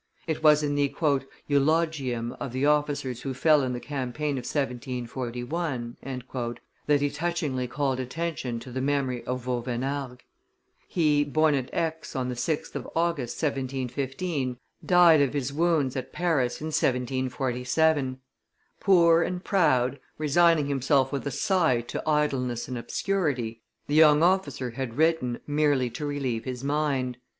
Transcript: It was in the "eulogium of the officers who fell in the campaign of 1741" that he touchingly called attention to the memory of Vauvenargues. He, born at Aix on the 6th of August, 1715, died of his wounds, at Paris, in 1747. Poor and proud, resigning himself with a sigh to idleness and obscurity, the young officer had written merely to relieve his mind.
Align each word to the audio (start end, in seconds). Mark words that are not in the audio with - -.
It 0.25 0.41
was 0.41 0.63
in 0.63 0.73
the 0.73 0.91
"eulogium 1.47 2.31
of 2.39 2.53
the 2.53 2.65
officers 2.65 3.21
who 3.21 3.35
fell 3.35 3.61
in 3.61 3.73
the 3.73 3.79
campaign 3.79 4.39
of 4.39 4.49
1741" 4.51 5.97
that 6.87 7.01
he 7.01 7.11
touchingly 7.11 7.67
called 7.67 7.99
attention 7.99 8.59
to 8.61 8.71
the 8.71 8.81
memory 8.81 9.23
of 9.25 9.43
Vauvenargues. 9.45 10.23
He, 10.87 11.23
born 11.23 11.53
at 11.53 11.71
Aix 11.71 12.15
on 12.15 12.29
the 12.29 12.33
6th 12.33 12.73
of 12.73 12.89
August, 12.95 13.39
1715, 13.43 14.57
died 14.83 15.21
of 15.21 15.33
his 15.35 15.53
wounds, 15.53 15.95
at 15.95 16.11
Paris, 16.11 16.59
in 16.61 16.67
1747. 16.69 18.19
Poor 18.79 19.21
and 19.21 19.43
proud, 19.43 19.99
resigning 20.17 20.65
himself 20.65 21.11
with 21.11 21.27
a 21.27 21.31
sigh 21.31 21.81
to 21.81 22.01
idleness 22.09 22.67
and 22.67 22.75
obscurity, 22.75 23.61
the 23.85 23.93
young 23.93 24.23
officer 24.23 24.71
had 24.71 24.97
written 24.97 25.39
merely 25.45 25.91
to 25.91 26.07
relieve 26.07 26.45
his 26.45 26.63
mind. 26.63 27.19